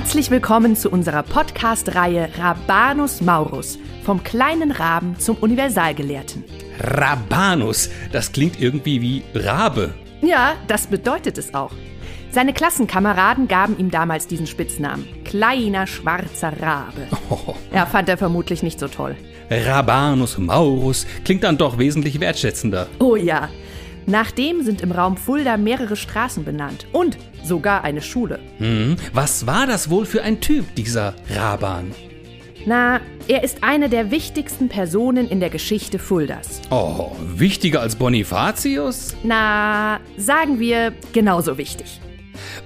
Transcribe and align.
Herzlich 0.00 0.30
willkommen 0.30 0.76
zu 0.76 0.88
unserer 0.88 1.22
Podcast-Reihe 1.22 2.30
Rabanus 2.38 3.20
Maurus, 3.20 3.78
vom 4.02 4.24
kleinen 4.24 4.70
Raben 4.70 5.18
zum 5.18 5.36
Universalgelehrten. 5.36 6.42
Rabanus, 6.78 7.90
das 8.10 8.32
klingt 8.32 8.58
irgendwie 8.58 9.02
wie 9.02 9.22
Rabe. 9.34 9.92
Ja, 10.22 10.54
das 10.68 10.86
bedeutet 10.86 11.36
es 11.36 11.52
auch. 11.52 11.72
Seine 12.30 12.54
Klassenkameraden 12.54 13.46
gaben 13.46 13.76
ihm 13.78 13.90
damals 13.90 14.26
diesen 14.26 14.46
Spitznamen. 14.46 15.06
Kleiner 15.24 15.86
schwarzer 15.86 16.54
Rabe. 16.58 17.06
Oh. 17.28 17.54
Ja, 17.74 17.84
fand 17.84 18.08
er 18.08 18.16
vermutlich 18.16 18.62
nicht 18.62 18.80
so 18.80 18.88
toll. 18.88 19.16
Rabanus 19.50 20.38
Maurus 20.38 21.06
klingt 21.24 21.44
dann 21.44 21.58
doch 21.58 21.76
wesentlich 21.76 22.20
wertschätzender. 22.20 22.86
Oh 23.00 23.16
ja. 23.16 23.50
Nachdem 24.06 24.62
sind 24.62 24.80
im 24.80 24.92
Raum 24.92 25.16
Fulda 25.16 25.56
mehrere 25.56 25.96
Straßen 25.96 26.44
benannt 26.44 26.86
und 26.92 27.18
sogar 27.42 27.84
eine 27.84 28.02
Schule. 28.02 28.40
Hm, 28.58 28.96
was 29.12 29.46
war 29.46 29.66
das 29.66 29.90
wohl 29.90 30.06
für 30.06 30.22
ein 30.22 30.40
Typ, 30.40 30.74
dieser 30.74 31.14
Raban? 31.30 31.92
Na, 32.66 33.00
er 33.26 33.42
ist 33.42 33.62
eine 33.62 33.88
der 33.88 34.10
wichtigsten 34.10 34.68
Personen 34.68 35.28
in 35.28 35.40
der 35.40 35.48
Geschichte 35.48 35.98
Fuldas. 35.98 36.60
Oh, 36.70 37.12
wichtiger 37.34 37.80
als 37.80 37.96
Bonifatius? 37.96 39.16
Na, 39.22 39.98
sagen 40.18 40.60
wir 40.60 40.92
genauso 41.12 41.56
wichtig. 41.56 42.00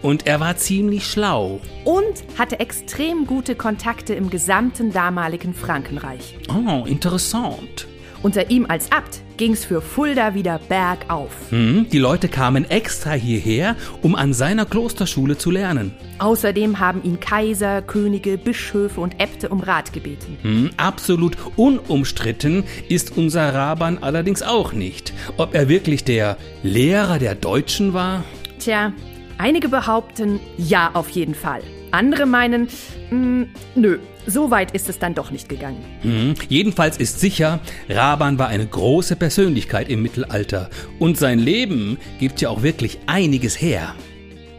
Und 0.03 0.27
er 0.27 0.41
war 0.41 0.56
ziemlich 0.56 1.06
schlau. 1.06 1.61
Und 1.84 2.25
hatte 2.39 2.61
extrem 2.61 3.27
gute 3.27 3.55
Kontakte 3.55 4.14
im 4.14 4.30
gesamten 4.30 4.92
damaligen 4.92 5.55
Frankenreich. 5.55 6.39
Oh, 6.48 6.84
interessant. 6.87 7.87
Unter 8.24 8.51
ihm 8.51 8.64
als 8.66 8.91
Abt 8.91 9.20
ging's 9.37 9.66
für 9.66 9.83
Fulda 9.83 10.33
wieder 10.34 10.59
bergauf. 10.59 11.30
Hm, 11.51 11.88
die 11.92 11.98
Leute 11.98 12.28
kamen 12.28 12.64
extra 12.70 13.12
hierher, 13.12 13.77
um 14.00 14.14
an 14.14 14.33
seiner 14.33 14.64
Klosterschule 14.64 15.37
zu 15.37 15.50
lernen. 15.50 15.92
Außerdem 16.20 16.80
haben 16.80 17.02
ihn 17.02 17.20
Kaiser, 17.20 17.83
Könige, 17.83 18.38
Bischöfe 18.38 18.98
und 19.03 19.20
Äbte 19.20 19.50
um 19.50 19.61
Rat 19.61 19.92
gebeten. 19.92 20.39
Hm, 20.41 20.70
absolut 20.78 21.36
unumstritten 21.56 22.64
ist 22.89 23.14
unser 23.14 23.53
Raban 23.53 23.98
allerdings 23.98 24.42
auch 24.42 24.72
nicht. 24.72 25.12
Ob 25.36 25.55
er 25.55 25.69
wirklich 25.69 26.03
der 26.05 26.38
Lehrer 26.62 27.19
der 27.19 27.34
Deutschen 27.34 27.92
war? 27.92 28.25
Tja, 28.59 28.94
einige 29.36 29.69
behaupten 29.69 30.41
ja 30.56 30.92
auf 30.94 31.11
jeden 31.11 31.34
Fall. 31.34 31.61
Andere 31.91 32.25
meinen, 32.25 32.69
mh, 33.11 33.48
nö, 33.75 33.98
so 34.27 34.50
weit 34.50 34.72
ist 34.72 34.89
es 34.89 34.98
dann 34.98 35.14
doch 35.14 35.30
nicht 35.30 35.48
gegangen. 35.48 35.84
Hm, 36.03 36.34
jedenfalls 36.48 36.97
ist 36.97 37.20
sicher, 37.20 37.61
Raban 37.89 38.39
war 38.39 38.48
eine 38.48 38.66
große 38.66 39.16
Persönlichkeit 39.16 39.89
im 39.89 40.03
Mittelalter. 40.03 40.70
Und 40.98 41.19
sein 41.19 41.39
Leben 41.39 41.98
gibt 42.19 42.41
ja 42.41 42.48
auch 42.48 42.62
wirklich 42.62 42.98
einiges 43.06 43.61
her. 43.61 43.94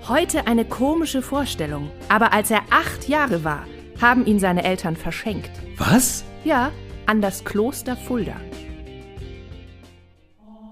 Heute 0.08 0.48
eine 0.48 0.66
komische 0.66 1.22
Vorstellung, 1.22 1.90
aber 2.10 2.32
als 2.32 2.52
er 2.52 2.62
acht 2.70 3.10
Jahre 3.10 3.44
war, 3.44 3.66
haben 4.00 4.26
ihn 4.26 4.40
seine 4.40 4.64
Eltern 4.64 4.96
verschenkt. 4.96 5.52
Was? 5.78 6.24
Ja, 6.44 6.72
an 7.08 7.22
das 7.22 7.44
Kloster 7.44 7.96
Fulda. 7.96 8.36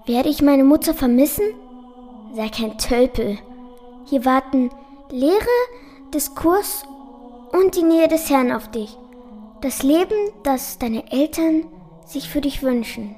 Werde 0.06 0.28
ich 0.28 0.42
meine 0.42 0.64
Mutter 0.64 0.94
vermissen? 0.94 1.46
Sei 2.34 2.48
kein 2.48 2.76
Tölpel. 2.78 3.38
Hier 4.06 4.24
warten 4.24 4.70
Lehre, 5.10 5.32
Diskurs 6.12 6.84
und 7.54 7.76
die 7.76 7.84
Nähe 7.84 8.08
des 8.08 8.28
Herrn 8.30 8.50
auf 8.50 8.70
dich. 8.70 8.96
Das 9.62 9.82
Leben, 9.82 10.16
das 10.42 10.78
deine 10.78 11.10
Eltern 11.12 11.64
sich 12.04 12.28
für 12.28 12.40
dich 12.40 12.62
wünschen. 12.62 13.14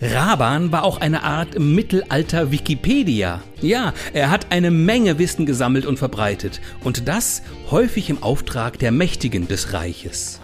Raban 0.00 0.70
war 0.70 0.84
auch 0.84 1.00
eine 1.00 1.24
Art 1.24 1.58
Mittelalter 1.58 2.52
Wikipedia. 2.52 3.42
Ja, 3.60 3.94
er 4.12 4.30
hat 4.30 4.52
eine 4.52 4.70
Menge 4.70 5.18
Wissen 5.18 5.46
gesammelt 5.46 5.86
und 5.86 5.98
verbreitet. 5.98 6.60
Und 6.84 7.08
das 7.08 7.42
häufig 7.70 8.08
im 8.10 8.22
Auftrag 8.22 8.78
der 8.78 8.92
Mächtigen 8.92 9.48
des 9.48 9.72
Reiches. 9.72 10.40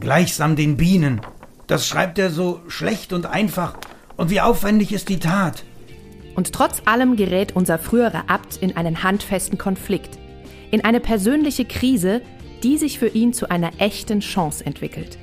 Gleichsam 0.00 0.56
den 0.56 0.76
Bienen. 0.76 1.20
Das 1.68 1.86
schreibt 1.86 2.18
er 2.18 2.30
so 2.30 2.62
schlecht 2.66 3.12
und 3.12 3.26
einfach. 3.26 3.76
Und 4.16 4.30
wie 4.30 4.40
aufwendig 4.40 4.92
ist 4.92 5.08
die 5.08 5.20
Tat. 5.20 5.62
Und 6.34 6.52
trotz 6.52 6.82
allem 6.86 7.14
gerät 7.14 7.54
unser 7.54 7.78
früherer 7.78 8.24
Abt 8.26 8.56
in 8.56 8.76
einen 8.76 9.04
handfesten 9.04 9.56
Konflikt. 9.56 10.18
In 10.74 10.80
eine 10.80 10.98
persönliche 10.98 11.64
Krise, 11.64 12.20
die 12.64 12.78
sich 12.78 12.98
für 12.98 13.06
ihn 13.06 13.32
zu 13.32 13.48
einer 13.48 13.70
echten 13.78 14.18
Chance 14.18 14.66
entwickelt. 14.66 15.18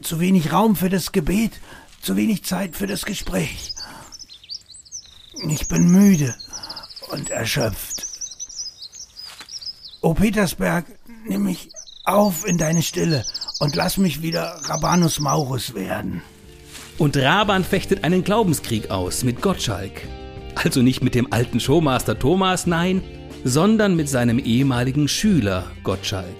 Zu 0.00 0.20
wenig 0.20 0.54
Raum 0.54 0.74
für 0.74 0.88
das 0.88 1.12
Gebet, 1.12 1.52
zu 2.00 2.16
wenig 2.16 2.42
Zeit 2.42 2.76
für 2.76 2.86
das 2.86 3.04
Gespräch. 3.04 3.74
Ich 5.50 5.68
bin 5.68 5.88
müde 5.92 6.34
und 7.10 7.28
erschöpft. 7.28 8.06
O 10.00 10.14
Petersberg, 10.14 10.86
nimm 11.26 11.42
mich 11.42 11.68
auf 12.06 12.46
in 12.46 12.56
deine 12.56 12.80
Stille 12.80 13.22
und 13.58 13.76
lass 13.76 13.98
mich 13.98 14.22
wieder 14.22 14.58
Rabanus 14.62 15.20
Maurus 15.20 15.74
werden. 15.74 16.22
Und 16.96 17.18
Raban 17.18 17.64
fechtet 17.64 18.02
einen 18.02 18.24
Glaubenskrieg 18.24 18.90
aus 18.90 19.24
mit 19.24 19.42
Gottschalk. 19.42 19.92
Also 20.54 20.80
nicht 20.80 21.02
mit 21.02 21.14
dem 21.14 21.34
alten 21.34 21.60
Showmaster 21.60 22.18
Thomas, 22.18 22.66
nein, 22.66 23.02
sondern 23.44 23.96
mit 23.96 24.08
seinem 24.08 24.38
ehemaligen 24.38 25.08
Schüler 25.08 25.64
Gottschalk. 25.82 26.36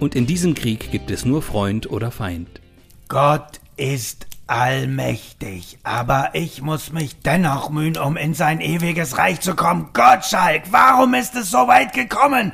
Und 0.00 0.14
in 0.14 0.26
diesem 0.26 0.54
Krieg 0.54 0.90
gibt 0.90 1.10
es 1.10 1.24
nur 1.24 1.42
Freund 1.42 1.90
oder 1.90 2.10
Feind. 2.10 2.60
Gott 3.08 3.60
ist 3.76 4.26
allmächtig, 4.46 5.78
aber 5.82 6.30
ich 6.34 6.60
muss 6.60 6.92
mich 6.92 7.20
dennoch 7.20 7.70
mühen, 7.70 7.96
um 7.96 8.16
in 8.16 8.34
sein 8.34 8.60
ewiges 8.60 9.16
Reich 9.18 9.40
zu 9.40 9.54
kommen. 9.54 9.90
Gottschalk, 9.92 10.64
warum 10.70 11.14
ist 11.14 11.36
es 11.36 11.50
so 11.50 11.68
weit 11.68 11.92
gekommen? 11.92 12.52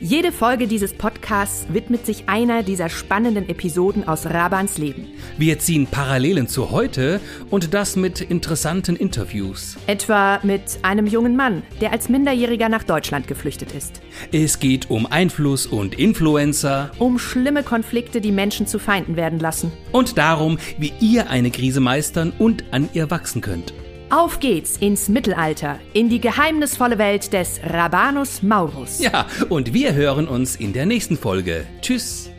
Jede 0.00 0.30
Folge 0.30 0.68
dieses 0.68 0.94
Podcasts 0.94 1.66
widmet 1.72 2.06
sich 2.06 2.28
einer 2.28 2.62
dieser 2.62 2.88
spannenden 2.88 3.48
Episoden 3.48 4.06
aus 4.06 4.26
Rabans 4.26 4.78
Leben. 4.78 5.08
Wir 5.38 5.58
ziehen 5.58 5.88
Parallelen 5.88 6.46
zu 6.46 6.70
heute 6.70 7.20
und 7.50 7.74
das 7.74 7.96
mit 7.96 8.20
interessanten 8.20 8.94
Interviews. 8.94 9.76
Etwa 9.88 10.38
mit 10.44 10.78
einem 10.82 11.08
jungen 11.08 11.34
Mann, 11.34 11.64
der 11.80 11.90
als 11.90 12.08
Minderjähriger 12.08 12.68
nach 12.68 12.84
Deutschland 12.84 13.26
geflüchtet 13.26 13.74
ist. 13.74 14.00
Es 14.30 14.60
geht 14.60 14.88
um 14.88 15.04
Einfluss 15.04 15.66
und 15.66 15.98
Influencer. 15.98 16.92
Um 17.00 17.18
schlimme 17.18 17.64
Konflikte, 17.64 18.20
die 18.20 18.30
Menschen 18.30 18.68
zu 18.68 18.78
Feinden 18.78 19.16
werden 19.16 19.40
lassen. 19.40 19.72
Und 19.90 20.16
darum, 20.16 20.58
wie 20.78 20.92
ihr 21.00 21.28
eine 21.28 21.50
Krise 21.50 21.80
meistern 21.80 22.32
und 22.38 22.62
an 22.70 22.88
ihr 22.92 23.10
wachsen 23.10 23.40
könnt. 23.40 23.74
Auf 24.10 24.40
geht's 24.40 24.78
ins 24.78 25.10
Mittelalter, 25.10 25.78
in 25.92 26.08
die 26.08 26.18
geheimnisvolle 26.18 26.96
Welt 26.96 27.34
des 27.34 27.60
Rabanus 27.62 28.42
Maurus. 28.42 29.00
Ja, 29.00 29.26
und 29.50 29.74
wir 29.74 29.92
hören 29.92 30.26
uns 30.26 30.56
in 30.56 30.72
der 30.72 30.86
nächsten 30.86 31.18
Folge. 31.18 31.66
Tschüss. 31.82 32.30